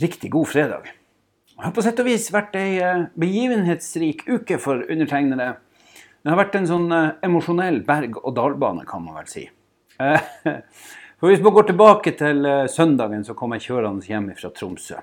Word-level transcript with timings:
riktig 0.00 0.30
god 0.30 0.48
fredag. 0.48 0.90
Det 1.54 1.62
har 1.62 1.74
på 1.74 1.84
sett 1.86 2.00
og 2.02 2.08
vis 2.08 2.26
vært 2.34 2.56
ei 2.58 2.80
eh, 2.82 3.04
begivenhetsrik 3.20 4.24
uke 4.26 4.58
for 4.58 4.82
undertegnede. 4.90 5.52
Det 5.94 6.32
har 6.32 6.40
vært 6.40 6.56
en 6.58 6.66
sånn 6.66 6.88
eh, 6.92 7.12
emosjonell 7.26 7.78
berg-og-dal-bane, 7.86 8.82
kan 8.88 9.04
man 9.04 9.20
vel 9.20 9.28
si. 9.30 9.44
Eh, 10.02 10.24
for 11.20 11.30
Hvis 11.30 11.44
man 11.44 11.54
går 11.54 11.68
tilbake 11.70 12.14
til 12.18 12.48
søndagen, 12.72 13.22
så 13.26 13.36
kom 13.38 13.54
jeg 13.54 13.68
kjørende 13.68 14.08
hjem 14.08 14.32
fra 14.38 14.50
Tromsø. 14.50 14.98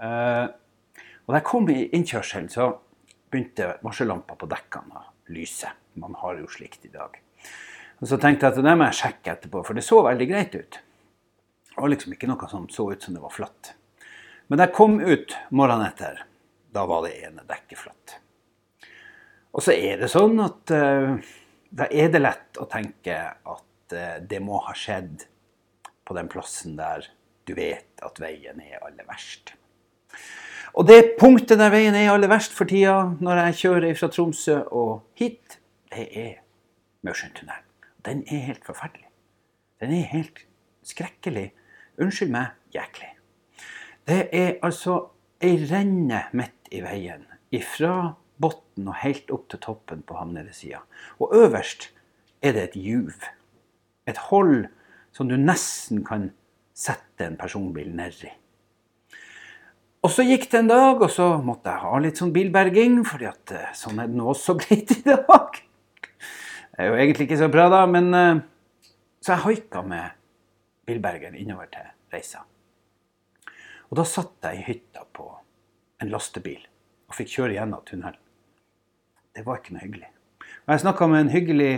Og 0.00 1.34
da 1.34 1.36
jeg 1.36 1.46
kom 1.46 1.66
i 1.68 1.82
innkjørselen, 1.98 2.46
så 2.48 2.70
begynte 3.30 3.74
varsellampa 3.84 4.38
på 4.38 4.48
dekkene 4.50 5.02
å 5.02 5.34
lyse. 5.34 5.68
Man 6.00 6.14
har 6.22 6.38
jo 6.38 6.48
slikt 6.50 6.86
i 6.86 6.94
dag. 6.94 7.18
Og 8.00 8.08
Så 8.08 8.16
tenkte 8.16 8.46
jeg 8.46 8.56
at 8.56 8.64
det 8.64 8.76
må 8.78 8.86
jeg 8.88 9.00
sjekke 9.02 9.34
etterpå, 9.34 9.66
for 9.66 9.76
det 9.76 9.84
så 9.84 10.00
veldig 10.06 10.30
greit 10.30 10.54
ut. 10.54 10.80
Det 11.66 11.76
var 11.76 11.92
liksom 11.92 12.14
ikke 12.14 12.30
noe 12.30 12.48
som 12.48 12.70
så 12.72 12.88
ut 12.94 13.02
som 13.02 13.14
det 13.14 13.22
var 13.22 13.34
flatt. 13.34 13.74
Men 14.50 14.58
da 14.58 14.66
jeg 14.66 14.74
kom 14.74 14.96
ut 14.98 15.36
morgenen 15.54 15.86
etter, 15.86 16.24
da 16.74 16.82
var 16.90 17.04
det 17.06 17.12
ene 17.22 17.44
dekket 17.46 17.78
flatt. 17.78 18.16
Og 19.54 19.62
så 19.62 19.76
er 19.78 20.02
det 20.02 20.08
sånn 20.10 20.40
at 20.42 20.72
uh, 20.74 21.14
da 21.70 21.86
er 21.86 22.10
det 22.10 22.22
lett 22.22 22.58
å 22.58 22.66
tenke 22.70 23.14
at 23.30 23.94
uh, 23.94 24.16
det 24.18 24.40
må 24.42 24.58
ha 24.66 24.74
skjedd 24.74 25.22
på 26.02 26.16
den 26.18 26.30
plassen 26.30 26.74
der 26.78 27.06
du 27.46 27.54
vet 27.54 28.02
at 28.02 28.18
veien 28.22 28.58
er 28.62 28.82
aller 28.82 29.06
verst. 29.06 29.54
Og 30.74 30.86
det 30.86 31.14
punktet 31.18 31.58
der 31.62 31.70
veien 31.70 31.94
er 31.98 32.10
aller 32.10 32.30
verst 32.30 32.54
for 32.54 32.66
tida, 32.70 33.12
når 33.22 33.44
jeg 33.44 33.58
kjører 33.62 33.96
fra 33.98 34.10
Tromsø 34.10 34.58
og 34.66 34.92
hit, 35.18 35.60
det 35.94 36.08
er 36.10 36.34
Mørsundtunnelen. 37.06 37.70
Den 38.02 38.26
er 38.26 38.46
helt 38.50 38.66
forferdelig. 38.66 39.06
Den 39.78 39.94
er 39.94 40.10
helt 40.10 40.44
skrekkelig. 40.86 41.50
Unnskyld 42.02 42.34
meg, 42.34 42.54
jæklig. 42.74 43.14
Det 44.10 44.24
er 44.34 44.56
altså 44.66 44.96
ei 45.38 45.52
renne 45.70 46.24
midt 46.34 46.72
i 46.74 46.80
veien. 46.82 47.22
Ifra 47.54 48.16
bunnen 48.42 48.88
og 48.90 48.96
helt 49.04 49.30
opp 49.30 49.44
til 49.52 49.60
toppen 49.62 50.02
på 50.02 50.16
havnesida. 50.18 50.80
Og 51.22 51.36
øverst 51.36 51.92
er 52.42 52.56
det 52.56 52.64
et 52.64 52.76
juv. 52.88 53.14
Et 54.10 54.18
hold 54.30 54.66
som 55.14 55.30
du 55.30 55.36
nesten 55.38 56.02
kan 56.02 56.32
sette 56.74 57.28
en 57.28 57.38
personbil 57.38 57.94
nedi. 57.94 58.32
Og 60.02 60.10
så 60.10 60.26
gikk 60.26 60.48
det 60.50 60.64
en 60.64 60.72
dag, 60.72 61.02
og 61.06 61.10
så 61.12 61.30
måtte 61.44 61.70
jeg 61.70 61.84
ha 61.84 62.02
litt 62.02 62.18
sånn 62.18 62.34
bilberging, 62.34 63.02
fordi 63.06 63.30
at 63.30 63.54
eh, 63.54 63.72
sånn 63.76 64.00
er 64.02 64.10
det 64.10 64.18
nå 64.18 64.30
også 64.32 64.56
blitt 64.64 64.96
i 64.96 65.02
dag. 65.06 65.60
Det 65.60 66.82
er 66.82 66.90
jo 66.90 66.98
egentlig 66.98 67.28
ikke 67.28 67.44
så 67.44 67.50
bra, 67.52 67.70
da, 67.70 67.84
men 67.86 68.14
eh, 68.16 68.46
Så 69.20 69.36
jeg 69.36 69.44
haika 69.44 69.84
med 69.84 70.16
bilbergeren 70.88 71.36
innover 71.38 71.68
til 71.70 71.84
reisa. 72.10 72.42
Og 73.90 73.98
da 73.98 74.06
satt 74.06 74.46
jeg 74.46 74.60
i 74.60 74.66
hytta 74.68 75.02
på 75.16 75.26
en 76.00 76.10
lastebil 76.12 76.62
og 77.10 77.16
fikk 77.18 77.32
kjøre 77.34 77.56
gjennom 77.56 77.82
tunnelen. 77.86 78.20
Det 79.34 79.42
var 79.46 79.58
ikke 79.60 79.74
noe 79.74 79.82
hyggelig. 79.82 80.10
Og 80.66 80.72
jeg 80.74 80.82
snakka 80.84 81.08
med 81.10 81.24
en 81.24 81.32
hyggelig 81.32 81.72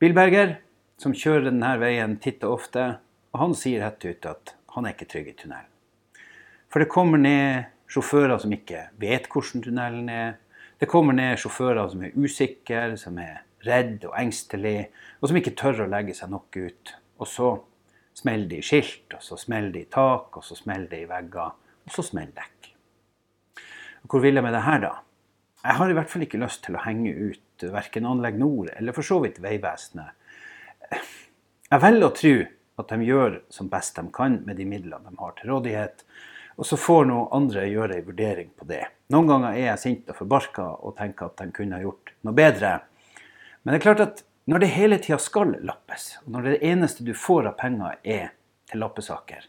bilberger 0.00 0.54
som 1.00 1.16
kjører 1.16 1.50
denne 1.50 1.74
veien 1.80 2.16
titt 2.24 2.44
og 2.44 2.58
ofte, 2.58 2.86
og 3.32 3.42
han 3.42 3.56
sier 3.56 3.84
rett 3.84 4.04
ut 4.04 4.28
at 4.28 4.54
han 4.74 4.86
er 4.86 4.96
ikke 4.96 5.08
trygg 5.12 5.28
i 5.32 5.36
tunnelen. 5.36 5.68
For 6.72 6.80
det 6.80 6.92
kommer 6.92 7.20
ned 7.20 7.68
sjåfører 7.90 8.40
som 8.40 8.52
ikke 8.54 8.86
vet 9.02 9.28
hvordan 9.28 9.64
tunnelen 9.64 10.10
er. 10.12 10.36
Det 10.80 10.88
kommer 10.88 11.16
ned 11.16 11.40
sjåfører 11.42 11.90
som 11.92 12.04
er 12.06 12.16
usikre, 12.16 12.84
som 13.00 13.18
er 13.20 13.42
redd 13.66 14.06
og 14.08 14.14
engstelige, 14.16 14.88
og 15.20 15.28
som 15.28 15.40
ikke 15.40 15.56
tør 15.58 15.84
å 15.84 15.90
legge 15.90 16.16
seg 16.16 16.32
nok 16.32 16.56
ut. 16.56 16.94
Og 17.20 17.28
så 17.28 17.50
smeller 18.20 18.48
det 18.50 18.60
i 18.60 18.66
skilt, 18.66 19.16
og 19.16 19.24
så 19.24 19.38
smeller 19.40 19.72
det 19.74 19.84
i 19.86 19.90
tak, 19.92 20.36
og 20.36 20.44
så 20.44 20.56
smeller 20.58 20.88
det 20.90 21.04
i 21.04 21.08
vegger, 21.10 21.54
og 21.86 21.94
så 21.94 22.04
smeller 22.06 22.36
dekk. 22.36 22.72
Hvor 24.10 24.22
vil 24.24 24.38
jeg 24.38 24.44
med 24.44 24.56
det 24.56 24.64
her, 24.64 24.82
da? 24.84 24.92
Jeg 25.60 25.76
har 25.76 25.90
i 25.90 25.96
hvert 25.96 26.08
fall 26.08 26.24
ikke 26.24 26.40
lyst 26.40 26.62
til 26.64 26.76
å 26.76 26.84
henge 26.86 27.12
ut 27.12 27.64
verken 27.68 28.06
Anlegg 28.08 28.38
Nord 28.40 28.70
eller 28.72 28.96
for 28.96 29.04
så 29.04 29.18
vidt 29.20 29.42
Vegvesenet. 29.44 30.16
Jeg 31.70 31.82
velger 31.84 32.06
å 32.06 32.14
tro 32.16 32.32
at 32.80 32.94
de 32.94 33.06
gjør 33.06 33.36
som 33.52 33.68
best 33.68 33.98
de 33.98 34.06
kan 34.14 34.38
med 34.46 34.56
de 34.56 34.64
midlene 34.64 35.12
de 35.12 35.20
har 35.20 35.34
til 35.36 35.52
rådighet. 35.52 36.00
Og 36.56 36.66
så 36.66 36.78
får 36.80 37.06
noen 37.10 37.28
andre 37.36 37.66
gjøre 37.68 37.98
en 37.98 38.08
vurdering 38.08 38.48
på 38.56 38.66
det. 38.68 38.82
Noen 39.12 39.28
ganger 39.28 39.52
er 39.52 39.66
jeg 39.66 39.82
sint 39.84 40.10
og 40.12 40.18
forbarka 40.18 40.66
og 40.80 40.96
tenker 40.96 41.28
at 41.28 41.38
de 41.40 41.52
kunne 41.56 41.76
ha 41.76 41.84
gjort 41.84 42.14
noe 42.24 42.36
bedre. 42.36 42.72
Men 43.60 43.74
det 43.74 43.78
er 43.80 43.84
klart 43.84 44.04
at 44.06 44.24
når 44.50 44.58
det 44.58 44.68
hele 44.74 44.98
tida 44.98 45.18
skal 45.22 45.52
lappes, 45.62 46.16
og 46.24 46.32
når 46.34 46.48
det 46.48 46.60
eneste 46.66 47.04
du 47.06 47.12
får 47.14 47.52
av 47.52 47.58
penger 47.60 48.00
er 48.02 48.32
til 48.66 48.82
lappesaker, 48.82 49.44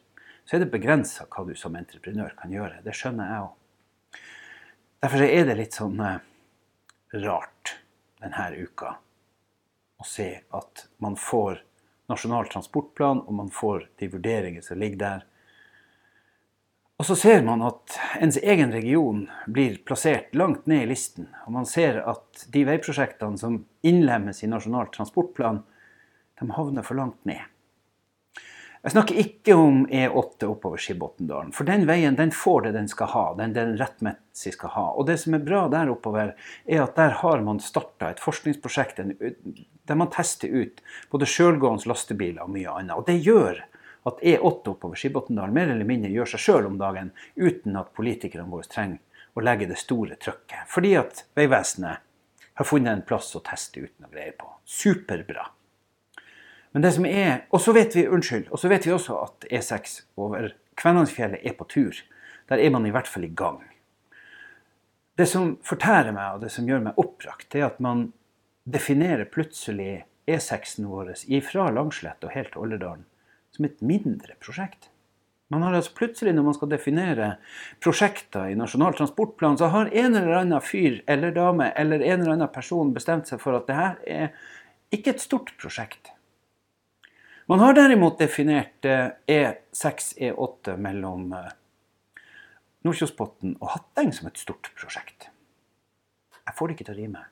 så 0.46 0.56
er 0.56 0.62
det 0.62 0.74
begrensa 0.74 1.26
hva 1.26 1.46
du 1.48 1.56
som 1.58 1.74
entreprenør 1.80 2.36
kan 2.38 2.54
gjøre. 2.54 2.84
Det 2.86 2.94
skjønner 2.94 3.32
jeg 3.32 3.48
òg. 3.48 4.22
Derfor 5.02 5.24
er 5.26 5.48
det 5.48 5.56
litt 5.58 5.78
sånn 5.80 5.98
eh, 6.06 6.20
rart 7.24 7.74
denne 8.22 8.46
uka 8.62 8.94
å 9.98 10.06
se 10.06 10.30
at 10.54 10.86
man 11.02 11.18
får 11.18 11.64
Nasjonal 12.12 12.50
transportplan, 12.52 13.22
og 13.24 13.34
man 13.34 13.50
får 13.54 13.86
de 14.02 14.10
vurderinger 14.12 14.62
som 14.66 14.80
ligger 14.82 15.00
der. 15.00 15.22
Og 17.02 17.06
så 17.08 17.16
ser 17.18 17.40
man 17.42 17.64
at 17.66 17.96
ens 18.22 18.36
egen 18.38 18.70
region 18.70 19.24
blir 19.50 19.80
plassert 19.90 20.36
langt 20.38 20.68
ned 20.70 20.84
i 20.84 20.90
listen. 20.92 21.32
Og 21.48 21.56
man 21.56 21.66
ser 21.66 21.96
at 22.06 22.44
de 22.54 22.62
veiprosjektene 22.68 23.42
som 23.42 23.56
innlemmes 23.82 24.44
i 24.46 24.50
Nasjonal 24.52 24.92
transportplan, 24.94 25.64
de 26.38 26.50
havner 26.54 26.86
for 26.86 27.00
langt 27.00 27.18
ned. 27.26 27.42
Jeg 28.84 28.94
snakker 28.94 29.18
ikke 29.24 29.58
om 29.58 29.82
E8 29.90 30.46
oppover 30.46 30.78
Skibotndalen. 30.78 31.50
For 31.58 31.66
den 31.66 31.88
veien 31.90 32.20
den 32.22 32.36
får 32.38 32.68
det 32.68 32.76
den 32.78 32.92
skal 32.94 33.10
ha. 33.16 33.26
Den 33.42 33.58
den 33.58 33.74
rettmessig 33.82 34.54
skal 34.54 34.76
ha. 34.76 34.86
Og 34.94 35.10
det 35.10 35.18
som 35.24 35.34
er 35.34 35.48
bra 35.50 35.64
der 35.74 35.90
oppover, 35.90 36.36
er 36.70 36.86
at 36.86 37.02
der 37.02 37.18
har 37.24 37.42
man 37.42 37.66
starta 37.66 38.12
et 38.14 38.22
forskningsprosjekt 38.22 39.02
der 39.02 39.98
man 39.98 40.14
tester 40.14 40.54
ut 40.54 40.86
både 41.10 41.34
sjølgående 41.34 41.90
lastebiler 41.90 42.46
og 42.46 42.54
mye 42.54 42.78
annet. 42.78 42.94
Og 42.94 43.10
det 43.10 43.24
gjør 43.26 43.66
at 44.04 44.22
E8 44.22 44.68
oppover 44.68 44.96
Skibotndalen 44.96 45.54
mer 45.54 45.72
eller 45.74 45.86
mindre 45.86 46.12
gjør 46.12 46.34
seg 46.34 46.44
sjøl 46.46 46.70
om 46.72 46.78
dagen, 46.82 47.12
uten 47.36 47.78
at 47.78 47.94
politikerne 47.98 48.50
våre 48.50 48.70
trenger 48.70 49.00
å 49.38 49.44
legge 49.46 49.70
det 49.70 49.80
store 49.80 50.18
trøkket. 50.20 50.68
Fordi 50.70 50.96
at 51.00 51.26
Vegvesenet 51.38 52.08
har 52.60 52.68
funnet 52.68 52.94
en 52.94 53.06
plass 53.08 53.32
å 53.38 53.44
teste 53.46 53.84
uten 53.86 54.08
å 54.08 54.12
greie 54.12 54.34
på. 54.38 54.50
Superbra. 54.66 55.48
Men 56.72 56.86
det 56.86 56.94
som 56.96 57.06
er, 57.06 57.46
Og 57.50 57.62
så 57.62 57.74
vet 57.76 57.96
vi 57.96 58.08
unnskyld, 58.08 58.50
og 58.52 58.60
så 58.60 58.70
vet 58.72 58.88
vi 58.88 58.94
også 58.96 59.18
at 59.24 59.46
E6 59.52 60.02
over 60.18 60.54
Kvænangsfjellet 60.76 61.44
er 61.44 61.54
på 61.54 61.68
tur. 61.68 61.96
Der 62.50 62.58
er 62.58 62.70
man 62.70 62.86
i 62.86 62.92
hvert 62.92 63.08
fall 63.08 63.24
i 63.24 63.34
gang. 63.36 63.62
Det 65.18 65.28
som 65.28 65.58
fortærer 65.64 66.12
meg, 66.12 66.36
og 66.36 66.42
det 66.42 66.52
som 66.52 66.68
gjør 66.68 66.80
meg 66.88 66.98
oppbrakt, 66.98 67.56
er 67.56 67.68
at 67.68 67.80
man 67.80 68.14
definerer 68.64 69.26
plutselig 69.26 70.06
E6-en 70.28 70.88
vår 70.88 71.14
ifra 71.28 71.70
Langslett 71.70 72.24
og 72.24 72.32
helt 72.32 72.54
til 72.54 72.64
Olderdalen 72.64 73.06
som 73.62 73.70
et 73.70 73.82
mindre 73.86 74.36
prosjekt. 74.42 74.90
Man 75.52 75.64
har 75.64 75.76
altså 75.76 75.92
plutselig, 75.94 76.34
når 76.34 76.46
man 76.46 76.56
skal 76.56 76.70
definere 76.72 77.28
prosjekter 77.84 78.50
i 78.50 78.56
Nasjonal 78.56 78.96
transportplan, 78.96 79.58
så 79.60 79.68
har 79.68 79.92
en 79.92 80.16
eller 80.16 80.38
annen 80.40 80.64
fyr 80.64 81.02
eller 81.08 81.34
dame 81.36 81.74
eller 81.76 82.00
en 82.00 82.22
eller 82.22 82.38
annen 82.38 82.54
person 82.54 82.94
bestemt 82.96 83.28
seg 83.28 83.42
for 83.42 83.58
at 83.60 83.68
det 83.68 83.76
her 83.76 83.98
er 84.08 84.32
ikke 84.96 85.12
et 85.12 85.24
stort 85.24 85.52
prosjekt. 85.60 86.14
Man 87.52 87.60
har 87.60 87.76
derimot 87.76 88.22
definert 88.22 88.86
E6, 88.88 90.14
eh, 90.16 90.32
E8 90.32 90.78
mellom 90.80 91.34
eh, 91.36 91.52
Nordkjosbotn 92.88 93.58
og 93.60 93.74
Hatteng 93.76 94.16
som 94.16 94.32
et 94.32 94.40
stort 94.40 94.72
prosjekt. 94.80 95.28
Jeg 96.48 96.56
får 96.58 96.72
det 96.72 96.78
ikke 96.78 96.88
til 96.88 96.96
å 96.96 97.02
rime. 97.02 97.28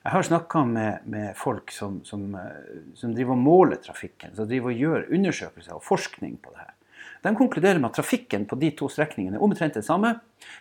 Jeg 0.00 0.12
har 0.14 0.22
snakka 0.24 0.64
med, 0.64 0.98
med, 1.04 1.36
folk 1.36 1.72
som, 1.76 1.98
som, 2.04 2.34
eh, 2.34 2.84
som, 2.96 3.12
driver 3.14 3.36
og 3.36 3.42
måler 3.44 3.80
trafikken, 3.84 4.32
som 4.36 4.46
driver 4.48 4.72
og 4.72 4.84
gjør 4.84 5.08
undersøkelser 5.12 5.76
og 5.76 5.84
forskning 5.84 6.38
på 6.40 6.54
det 6.54 6.62
her. 6.62 6.76
De 7.20 7.32
konkluderer 7.36 7.80
med 7.82 7.90
at 7.90 7.98
trafikken 7.98 8.46
på 8.48 8.56
de 8.56 8.70
to 8.78 8.88
strekningene 8.88 9.36
er 9.36 9.44
omtrent 9.44 9.76
det 9.76 9.84
samme. 9.84 10.14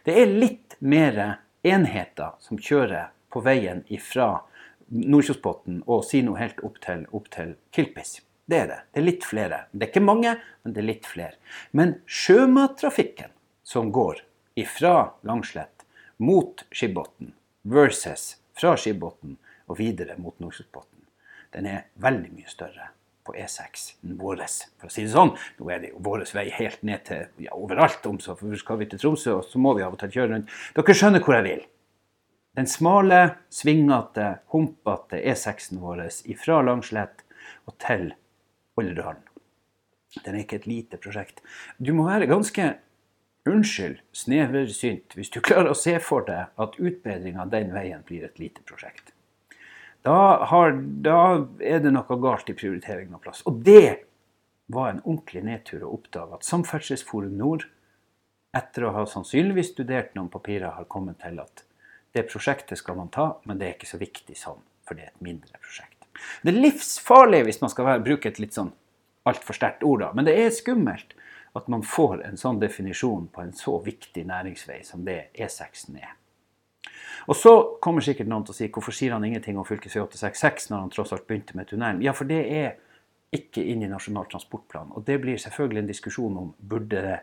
Det 0.03 0.17
er 0.19 0.33
litt 0.33 0.75
mer 0.83 1.21
enheter 1.63 2.35
som 2.43 2.59
kjører 2.59 3.13
på 3.31 3.39
veien 3.45 3.85
fra 4.03 4.41
Nordkjosbotn 4.89 5.85
og 5.87 6.03
Sino 6.03 6.35
helt 6.35 6.59
opp 6.65 6.81
til, 6.83 7.05
opp 7.15 7.29
til 7.31 7.53
Kilpis. 7.71 8.17
Det 8.49 8.59
er 8.59 8.67
det. 8.67 8.79
Det 8.91 8.99
er 8.99 9.07
litt 9.07 9.27
flere. 9.29 9.61
Det 9.71 9.85
er 9.85 9.91
ikke 9.93 10.03
mange, 10.03 10.35
men 10.65 10.75
det 10.75 10.81
er 10.81 10.89
litt 10.89 11.07
flere. 11.07 11.37
Men 11.71 11.99
sjømattrafikken 12.09 13.31
som 13.63 13.93
går 13.95 14.25
ifra 14.59 15.13
Langslett 15.23 15.85
mot 16.19 16.65
Skibotn 16.73 17.31
versus 17.63 18.38
fra 18.59 18.75
Skibotn 18.77 19.37
og 19.69 19.79
videre 19.79 20.17
mot 20.19 20.37
Nordkjosbotn, 20.41 21.05
den 21.55 21.67
er 21.69 21.87
veldig 22.01 22.31
mye 22.35 22.51
større 22.51 22.91
på 23.25 23.35
E6 23.37 23.85
enn 24.05 24.17
vår. 24.19 24.43
For 24.79 24.89
å 24.89 24.93
si 24.93 25.05
det 25.05 25.13
sånn, 25.13 25.35
nå 25.59 25.71
er 25.71 25.83
det 25.83 25.91
jo 25.93 26.03
vår 26.05 26.25
vei 26.35 26.47
helt 26.55 26.83
ned 26.87 27.05
til 27.09 27.45
ja, 27.45 27.53
overalt 27.57 28.05
om 28.09 28.19
så, 28.21 28.35
for 28.37 28.57
skal 28.59 28.81
vi 28.81 28.89
til 28.89 29.01
Tromsø, 29.01 29.39
og 29.39 29.47
så 29.49 29.61
må 29.61 29.75
vi 29.77 29.85
av 29.85 29.95
og 29.95 30.01
til 30.01 30.13
kjøre 30.17 30.33
rundt. 30.33 30.55
Dere 30.77 30.97
skjønner 30.97 31.25
hvor 31.25 31.37
jeg 31.37 31.47
vil. 31.47 31.65
Den 32.57 32.67
smale, 32.67 33.21
svingete, 33.53 34.27
humpete 34.53 35.21
E6-en 35.31 35.81
vår 35.83 36.07
ifra 36.33 36.59
Langslett 36.65 37.23
og 37.69 37.77
til 37.81 38.09
Olderdalen. 38.79 39.25
Den 40.25 40.35
er 40.35 40.41
ikke 40.41 40.57
et 40.57 40.69
lite 40.69 40.97
prosjekt. 41.01 41.43
Du 41.77 41.91
må 41.93 42.07
være 42.07 42.29
ganske 42.29 42.71
unnskyld, 43.51 44.01
sneversynt 44.15 45.15
hvis 45.17 45.31
du 45.33 45.39
klarer 45.45 45.71
å 45.71 45.77
se 45.77 45.95
for 46.03 46.27
deg 46.27 46.53
at 46.59 46.77
utbedringa 46.79 47.47
den 47.51 47.73
veien 47.75 48.03
blir 48.07 48.27
et 48.27 48.39
lite 48.41 48.65
prosjekt. 48.67 49.13
Da, 50.05 50.45
har, 50.47 50.77
da 51.03 51.47
er 51.59 51.81
det 51.83 51.91
noe 51.91 52.19
galt 52.23 52.49
i 52.49 52.55
prioriteringen 52.55 53.17
av 53.17 53.23
plass. 53.23 53.41
Og 53.49 53.59
det 53.65 54.05
var 54.71 54.93
en 54.93 55.01
ordentlig 55.03 55.43
nedtur 55.43 55.83
å 55.83 55.95
oppdage 55.97 56.37
at 56.37 56.47
Samferdselsforum 56.47 57.35
Nord, 57.39 57.65
etter 58.55 58.85
å 58.87 58.93
ha 58.95 59.03
sannsynligvis 59.09 59.73
studert 59.73 60.15
noen 60.15 60.31
papirer, 60.31 60.71
har 60.77 60.87
kommet 60.89 61.19
til 61.21 61.41
at 61.43 61.65
det 62.15 62.25
prosjektet 62.29 62.79
skal 62.79 62.97
man 62.97 63.11
ta, 63.13 63.33
men 63.45 63.59
det 63.59 63.67
er 63.67 63.75
ikke 63.75 63.91
så 63.91 63.99
viktig 64.01 64.37
sånn, 64.37 64.61
for 64.87 64.97
det 64.97 65.05
er 65.05 65.11
et 65.11 65.25
mindre 65.25 65.59
prosjekt. 65.59 66.07
Det 66.43 66.53
er 66.53 66.63
livsfarlig 66.63 67.43
hvis 67.47 67.61
man 67.61 67.71
skal 67.71 67.91
bruke 68.03 68.31
et 68.31 68.39
litt 68.41 68.55
sånn 68.55 68.71
altfor 69.29 69.57
sterkt 69.57 69.83
ord, 69.85 70.01
da, 70.05 70.09
men 70.15 70.27
det 70.27 70.35
er 70.39 70.53
skummelt 70.55 71.13
at 71.59 71.69
man 71.71 71.83
får 71.85 72.23
en 72.27 72.39
sånn 72.39 72.61
definisjon 72.61 73.27
på 73.33 73.43
en 73.43 73.53
så 73.55 73.77
viktig 73.83 74.25
næringsvei 74.29 74.81
som 74.87 75.05
det 75.07 75.29
E6 75.35 75.89
er. 75.99 76.15
Og 77.29 77.37
så 77.37 77.53
kommer 77.83 78.03
sikkert 78.03 78.29
noen 78.31 78.45
til 78.47 78.55
å 78.55 78.57
si 78.57 78.69
hvorfor 78.73 78.95
sier 78.95 79.13
han 79.13 79.25
ingenting 79.27 79.59
om 79.59 79.67
fv. 79.67 79.77
866 79.85 80.71
når 80.71 80.85
han 80.85 80.93
tross 80.93 81.13
alt 81.13 81.27
begynte 81.27 81.57
med 81.59 81.69
tunnelen? 81.69 82.01
Ja, 82.05 82.15
for 82.17 82.29
det 82.29 82.39
er 82.47 82.77
ikke 83.35 83.61
inn 83.61 83.83
i 83.85 83.91
Nasjonal 83.91 84.29
transportplan. 84.31 84.93
Og 84.97 85.05
det 85.05 85.19
blir 85.21 85.37
selvfølgelig 85.37 85.83
en 85.83 85.91
diskusjon 85.91 86.39
om 86.41 86.53
burde 86.59 87.03
det 87.05 87.19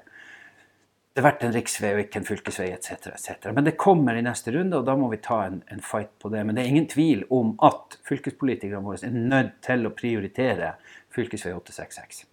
det 1.16 1.24
vært 1.24 1.46
en 1.46 1.54
riksvei 1.54 1.94
og 1.94 2.02
ikke 2.02 2.20
en 2.20 2.26
fylkesvei 2.28 2.66
etc. 2.74 3.06
etc. 3.14 3.46
Men 3.56 3.64
det 3.64 3.78
kommer 3.80 4.18
i 4.18 4.24
neste 4.24 4.52
runde, 4.52 4.76
og 4.76 4.84
da 4.84 4.98
må 5.00 5.08
vi 5.08 5.16
ta 5.24 5.46
en, 5.46 5.62
en, 5.72 5.80
fight 5.80 6.10
på 6.20 6.28
det. 6.28 6.42
Men 6.44 6.58
det 6.58 6.66
er 6.66 6.72
ingen 6.74 6.88
tvil 6.92 7.22
om 7.32 7.54
at 7.64 7.96
fylkespolitikerne 8.04 8.84
våre 8.84 9.00
er 9.08 9.16
nødt 9.16 9.54
til 9.64 9.88
å 9.88 9.94
prioritere 9.96 10.74
fv. 11.08 11.24
866. 11.24 12.26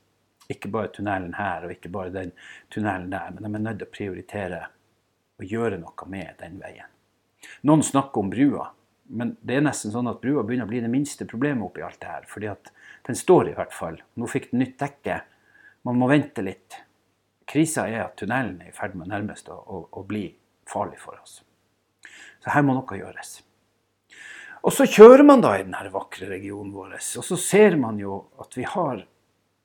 Ikke 0.52 0.72
bare 0.72 0.92
tunnelen 0.92 1.36
her 1.38 1.66
og 1.66 1.72
ikke 1.72 1.92
bare 1.94 2.12
den 2.14 2.34
tunnelen 2.74 3.12
der, 3.14 3.32
men 3.32 3.44
de 3.46 3.60
er 3.60 3.66
nødt 3.68 3.80
til 3.80 3.88
å 3.88 3.94
prioritere 3.94 4.62
å 5.40 5.48
gjøre 5.48 5.80
noe 5.82 6.10
med 6.12 6.36
den 6.42 6.58
veien. 6.62 6.90
Noen 7.68 7.84
snakker 7.84 8.24
om 8.24 8.32
brua, 8.32 8.70
men 9.14 9.36
det 9.44 9.58
er 9.58 9.66
nesten 9.66 9.92
sånn 9.94 10.10
at 10.12 10.22
brua 10.24 10.44
begynner 10.48 10.68
å 10.68 10.72
bli 10.72 10.82
det 10.84 10.92
minste 10.92 11.28
problemet 11.30 11.66
oppi 11.66 11.84
alt 11.84 12.00
det 12.02 12.12
her. 12.12 12.26
fordi 12.28 12.50
at 12.52 12.72
den 13.08 13.16
står 13.16 13.50
i 13.50 13.56
hvert 13.58 13.74
fall. 13.76 14.02
Nå 14.16 14.28
fikk 14.32 14.52
den 14.52 14.64
nytt 14.64 14.78
dekke. 14.80 15.22
Man 15.84 16.00
må 16.00 16.08
vente 16.08 16.42
litt. 16.42 16.80
Krisa 17.48 17.88
er 17.88 18.06
at 18.06 18.16
tunnelen 18.20 18.62
er 18.64 18.72
i 18.72 18.76
ferd 18.76 18.96
med 18.96 19.12
nærmest 19.12 19.50
å, 19.52 19.58
å, 19.60 19.82
å 19.92 20.04
bli 20.08 20.30
farlig 20.70 21.00
for 21.02 21.20
oss. 21.20 21.42
Så 22.44 22.54
her 22.56 22.64
må 22.64 22.76
noe 22.76 23.00
gjøres. 23.00 23.42
Og 24.64 24.72
så 24.72 24.88
kjører 24.88 25.26
man 25.28 25.44
da 25.44 25.58
i 25.58 25.66
denne 25.66 25.92
vakre 25.92 26.30
regionen 26.30 26.72
vår, 26.72 26.96
og 26.96 27.26
så 27.28 27.38
ser 27.40 27.76
man 27.80 27.98
jo 28.00 28.22
at 28.40 28.56
vi 28.56 28.64
har 28.64 29.04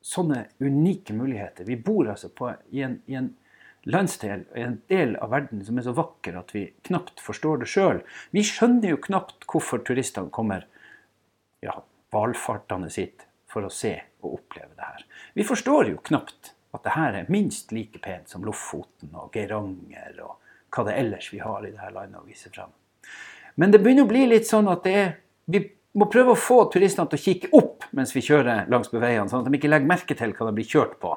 sånne 0.04 0.46
unike 0.62 1.14
muligheter. 1.16 1.66
Vi 1.68 1.76
bor 1.76 2.08
altså 2.08 2.30
på, 2.30 2.52
i, 2.70 2.82
en, 2.82 2.98
i, 3.06 3.16
en, 3.18 3.32
landsdel 3.88 4.44
i 4.56 4.64
en 4.66 4.80
del 4.90 5.16
av 5.22 5.32
verden 5.32 5.64
som 5.64 5.78
er 5.78 5.86
så 5.86 5.94
vakker 5.96 6.36
at 6.38 6.54
vi 6.54 6.66
knapt 6.88 7.22
forstår 7.24 7.62
det 7.62 7.70
sjøl. 7.70 8.02
Vi 8.34 8.44
skjønner 8.46 8.94
jo 8.94 9.00
knapt 9.08 9.48
hvorfor 9.50 9.82
turistene 9.86 10.32
kommer 10.34 10.66
ja, 11.64 11.74
valfartende 12.14 12.90
hit 12.94 13.26
for 13.48 13.66
å 13.66 13.72
se 13.72 13.94
og 14.20 14.40
oppleve 14.40 14.74
det 14.76 14.86
her. 14.86 15.06
Vi 15.38 15.46
forstår 15.46 15.92
jo 15.92 16.02
knapt 16.10 16.52
at 16.76 16.84
det 16.84 16.94
her 16.94 17.16
er 17.16 17.32
minst 17.32 17.72
like 17.72 18.00
pent 18.04 18.28
som 18.28 18.44
Lofoten 18.44 19.14
og 19.16 19.32
Geiranger 19.34 20.20
og 20.24 20.36
hva 20.74 20.84
det 20.84 20.98
ellers 21.00 21.30
vi 21.32 21.40
har 21.40 21.64
i 21.64 21.72
dette 21.72 21.94
landet 21.94 22.20
å 22.20 22.26
vise 22.28 22.52
fram. 22.52 22.74
Men 23.58 23.72
det 23.72 23.80
begynner 23.82 24.04
å 24.04 24.10
bli 24.10 24.26
litt 24.28 24.46
sånn 24.46 24.68
at 24.70 24.84
det 24.84 24.94
er, 24.94 25.14
vi 25.48 25.62
må 25.96 26.08
prøve 26.12 26.34
å 26.34 26.38
få 26.38 26.58
turistene 26.72 27.08
til 27.08 27.18
å 27.18 27.22
kikke 27.22 27.50
opp 27.56 27.86
mens 27.96 28.12
vi 28.14 28.22
kjører 28.24 28.68
langs 28.72 28.90
veiene, 28.92 29.28
sånn 29.30 29.44
at 29.44 29.48
de 29.48 29.58
ikke 29.58 29.70
legger 29.70 29.88
merke 29.88 30.16
til 30.18 30.34
hva 30.36 30.48
de 30.48 30.56
blir 30.58 30.68
kjørt 30.68 30.98
på. 31.02 31.14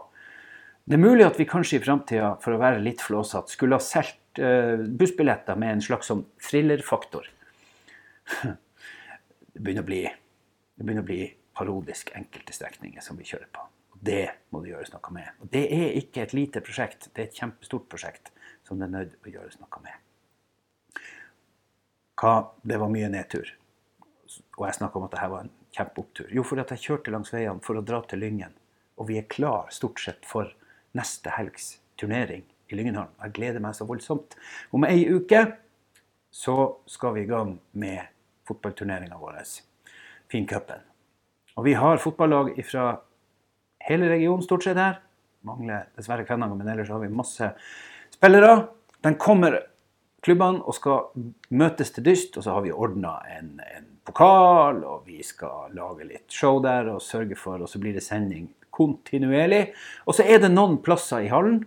Det 0.88 0.98
er 0.98 1.04
mulig 1.04 1.28
at 1.28 1.38
vi 1.40 1.48
kanskje 1.50 1.78
i 1.78 1.84
framtida, 1.84 2.34
for 2.42 2.56
å 2.56 2.62
være 2.62 2.82
litt 2.84 3.04
flåsete, 3.04 3.54
skulle 3.54 3.78
ha 3.78 3.84
solgt 3.84 4.42
uh, 4.42 4.82
bussbilletter 4.82 5.60
med 5.60 5.76
en 5.76 5.84
slags 5.86 6.10
sånn 6.12 6.26
thrillerfaktor. 6.50 7.30
Det 9.52 9.60
begynner, 9.60 9.84
bli, 9.84 9.98
det 10.08 10.86
begynner 10.88 11.04
å 11.04 11.06
bli 11.10 11.26
parodisk 11.60 12.14
enkelte 12.16 12.54
strekninger 12.56 13.04
som 13.04 13.18
vi 13.20 13.26
kjører 13.28 13.50
på. 13.52 13.66
Og 13.92 13.98
Det 14.08 14.24
må 14.56 14.62
det 14.64 14.72
gjøres 14.72 14.94
noe 14.94 15.12
med. 15.14 15.28
Og 15.44 15.50
Det 15.52 15.66
er 15.76 15.98
ikke 16.00 16.24
et 16.24 16.34
lite 16.34 16.62
prosjekt, 16.64 17.10
det 17.12 17.20
er 17.20 17.28
et 17.28 17.42
kjempestort 17.44 17.90
prosjekt 17.92 18.32
som 18.66 18.80
det 18.80 18.88
er 18.88 18.94
nødt 18.96 19.18
å 19.20 19.34
gjøres 19.34 19.60
noe 19.60 19.84
med. 19.84 21.04
Hva, 22.16 22.34
det 22.64 22.80
var 22.80 22.94
mye 22.96 23.12
nedtur 23.12 23.52
og 24.58 24.66
jeg 24.68 24.78
snakka 24.78 25.00
om 25.00 25.08
at 25.08 25.16
dette 25.16 25.30
var 25.34 25.46
en 25.46 25.54
kjempeopptur. 25.76 26.30
Jo, 26.36 26.44
fordi 26.48 26.64
at 26.64 26.74
jeg 26.76 26.86
kjørte 26.86 27.14
langs 27.14 27.34
veiene 27.34 27.64
for 27.66 27.80
å 27.80 27.86
dra 27.86 28.02
til 28.08 28.22
Lyngen. 28.24 28.54
Og 29.00 29.10
vi 29.10 29.18
er 29.20 29.30
klar 29.32 29.72
stort 29.74 30.02
sett 30.04 30.28
for 30.28 30.52
neste 30.98 31.34
helgs 31.34 31.78
turnering 32.00 32.44
i 32.72 32.78
Lyngenhallen. 32.78 33.14
Jeg 33.24 33.36
gleder 33.38 33.64
meg 33.64 33.76
så 33.78 33.88
voldsomt. 33.90 34.38
Om 34.76 34.88
ei 34.88 35.04
uke 35.10 35.46
så 36.32 36.56
skal 36.88 37.16
vi 37.18 37.26
i 37.26 37.30
gang 37.30 37.58
med 37.76 38.08
fotballturneringa 38.48 39.20
vår, 39.20 39.42
Fincupen. 40.32 40.80
Og 41.60 41.66
vi 41.68 41.74
har 41.76 42.00
fotballag 42.00 42.54
fra 42.64 42.86
hele 43.84 44.08
regionen 44.08 44.44
stort 44.46 44.64
sett 44.64 44.80
her. 44.80 45.02
Mangler 45.44 45.90
dessverre 45.98 46.24
Kvænangen, 46.24 46.60
men 46.62 46.70
ellers 46.72 46.92
har 46.94 47.02
vi 47.02 47.10
masse 47.12 47.50
spillere. 48.14 48.68
Den 49.04 49.18
kommer 49.20 49.58
klubbene 50.22 50.62
og 50.62 50.78
skal 50.78 51.28
møtes 51.58 51.94
til 51.96 52.06
dyst, 52.06 52.38
og 52.38 52.46
så 52.46 52.56
har 52.56 52.66
vi 52.66 52.74
ordna 52.74 53.18
en, 53.34 53.56
en 53.62 53.88
pokal, 54.08 54.84
og 54.86 55.06
vi 55.10 55.22
skal 55.26 55.74
lage 55.78 56.08
litt 56.08 56.32
show 56.34 56.62
der 56.64 56.90
og 56.94 57.04
sørge 57.06 57.38
for 57.40 57.62
Og 57.62 57.70
så 57.70 57.82
blir 57.82 57.94
det 57.98 58.06
sending 58.06 58.50
kontinuerlig. 58.72 59.74
Og 60.06 60.16
så 60.16 60.26
er 60.26 60.42
det 60.42 60.52
noen 60.54 60.80
plasser 60.84 61.26
i 61.26 61.32
hallen, 61.32 61.64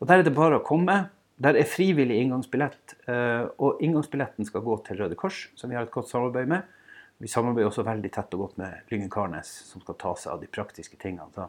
og 0.00 0.08
der 0.08 0.20
er 0.20 0.26
det 0.26 0.36
bare 0.36 0.60
å 0.60 0.64
komme. 0.64 1.06
Der 1.40 1.56
er 1.58 1.68
frivillig 1.68 2.16
inngangsbillett, 2.22 2.96
eh, 3.12 3.44
og 3.60 3.82
inngangsbilletten 3.84 4.48
skal 4.48 4.64
gå 4.64 4.76
til 4.86 5.02
Røde 5.02 5.18
Kors, 5.20 5.50
som 5.56 5.68
vi 5.68 5.76
har 5.76 5.84
et 5.84 5.92
godt 5.92 6.08
samarbeid 6.08 6.48
med. 6.48 6.64
Vi 7.20 7.28
samarbeider 7.28 7.68
også 7.68 7.84
veldig 7.84 8.10
tett 8.12 8.34
og 8.36 8.44
godt 8.44 8.58
med 8.60 8.88
Lyngen 8.92 9.12
Karnes, 9.12 9.48
som 9.68 9.84
skal 9.84 9.96
ta 10.00 10.14
seg 10.16 10.32
av 10.32 10.40
de 10.40 10.48
praktiske 10.52 10.96
tingene. 11.00 11.28
Så 11.32 11.48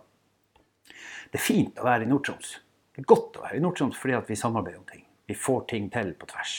det 1.32 1.40
er 1.40 1.44
fint 1.44 1.80
å 1.80 1.88
være 1.88 2.08
i 2.08 2.12
Nord-Troms. 2.12 2.54
Det 2.96 3.04
er 3.04 3.12
godt 3.12 3.40
å 3.40 3.44
være 3.48 3.60
i 3.60 3.64
Nord-Troms 3.64 4.00
fordi 4.00 4.20
vi 4.28 4.40
samarbeider 4.40 4.80
om 4.80 4.88
ting. 4.92 5.07
Vi 5.28 5.36
får 5.36 5.66
ting 5.72 5.90
til 5.92 6.14
på 6.20 6.30
tvers. 6.30 6.56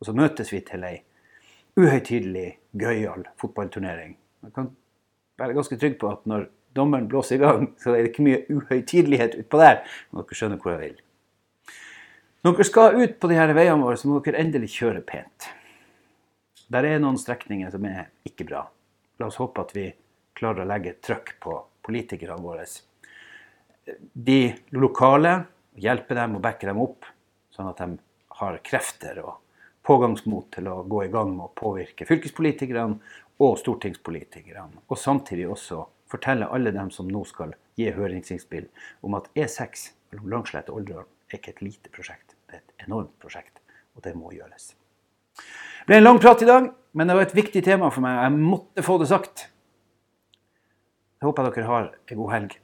Og 0.00 0.08
så 0.08 0.14
møtes 0.16 0.52
vi 0.52 0.60
til 0.64 0.84
ei 0.86 0.96
uhøytidelig, 1.76 2.58
gøyal 2.78 3.26
fotballturnering. 3.40 4.16
Man 4.42 4.52
kan 4.54 4.70
være 5.38 5.56
ganske 5.56 5.78
trygg 5.80 5.98
på 6.00 6.10
at 6.12 6.26
når 6.30 6.46
dommeren 6.76 7.08
blåser 7.08 7.36
i 7.36 7.42
gang, 7.42 7.68
så 7.78 7.92
er 7.94 8.02
det 8.02 8.12
ikke 8.12 8.26
mye 8.26 8.44
uhøytidelighet 8.50 9.36
utpå 9.42 9.58
der. 9.58 9.82
når 10.12 10.22
dere 10.22 10.38
skjønner 10.38 10.62
hvor 10.62 10.74
jeg 10.74 10.80
vil. 10.80 10.96
Når 12.44 12.56
dere 12.56 12.68
skal 12.68 12.98
ut 13.00 13.18
på 13.20 13.28
de 13.30 13.38
her 13.38 13.54
veiene 13.56 13.82
våre, 13.82 13.96
så 13.96 14.08
må 14.08 14.20
dere 14.20 14.42
endelig 14.42 14.74
kjøre 14.76 15.00
pent. 15.06 15.48
Der 16.72 16.86
er 16.88 16.98
noen 17.02 17.18
strekninger 17.20 17.70
som 17.70 17.84
er 17.88 18.10
ikke 18.26 18.46
bra. 18.48 18.64
La 19.20 19.28
oss 19.28 19.38
håpe 19.40 19.62
at 19.62 19.74
vi 19.76 19.88
klarer 20.34 20.64
å 20.64 20.68
legge 20.68 20.96
trøkk 21.04 21.36
på 21.40 21.56
politikerne 21.84 22.42
våre. 22.42 22.66
De 24.12 24.40
lokale, 24.74 25.34
hjelpe 25.76 26.16
dem 26.16 26.38
og 26.38 26.42
backe 26.44 26.66
dem 26.66 26.80
opp, 26.82 27.06
sånn 27.54 27.70
at 27.70 27.80
de 27.80 27.96
har 28.40 28.60
krefter 28.66 29.20
og 29.22 29.40
pågangsmot 29.86 30.50
til 30.56 30.68
å 30.70 30.82
gå 30.88 31.04
i 31.04 31.12
gang 31.12 31.34
med 31.36 31.48
å 31.48 31.54
påvirke 31.56 32.06
fylkespolitikerne 32.08 32.98
og 33.44 33.58
stortingspolitikerne. 33.60 34.84
Og 34.88 34.98
samtidig 34.98 35.48
også 35.50 35.84
fortelle 36.10 36.48
alle 36.54 36.72
dem 36.74 36.90
som 36.94 37.08
nå 37.10 37.24
skal 37.28 37.54
gi 37.78 37.90
høringsinnspill, 37.94 38.68
om 39.04 39.16
at 39.18 39.28
E6 39.34 39.90
mellom 40.12 40.30
Langslett 40.30 40.70
og 40.70 40.80
Olderdalen 40.80 41.10
er 41.30 41.40
ikke 41.40 41.56
et 41.56 41.64
lite 41.64 41.92
prosjekt. 41.94 42.36
Det 42.48 42.58
er 42.58 42.62
et 42.62 42.86
enormt 42.86 43.14
prosjekt, 43.22 43.60
og 43.96 44.04
det 44.06 44.14
må 44.18 44.32
gjøres. 44.34 44.72
Det 45.34 45.90
ble 45.90 45.98
en 46.00 46.06
lang 46.06 46.20
prat 46.22 46.42
i 46.42 46.48
dag, 46.48 46.70
men 46.94 47.10
det 47.10 47.18
var 47.18 47.26
et 47.26 47.36
viktig 47.36 47.64
tema 47.66 47.90
for 47.92 48.04
meg. 48.04 48.20
Jeg 48.22 48.38
måtte 48.38 48.86
få 48.86 48.96
det 49.02 49.10
sagt. 49.10 49.48
Jeg 51.18 51.28
håper 51.28 51.50
dere 51.50 51.68
har 51.68 51.90
en 51.90 52.20
god 52.20 52.32
helg, 52.36 52.58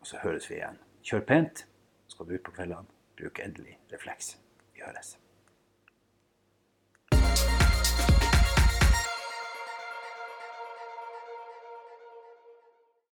og 0.00 0.08
så 0.08 0.20
høres 0.22 0.48
vi 0.50 0.58
igjen. 0.58 0.80
Kjør 1.06 1.26
pent. 1.28 1.66
så 2.08 2.16
Skal 2.16 2.26
du 2.26 2.34
ut 2.34 2.46
på 2.46 2.54
kveldene, 2.56 2.95
bruk 3.16 3.40
endelig 3.44 3.78
refleks. 3.92 4.36
Vi 4.74 4.80
høres. 4.86 5.16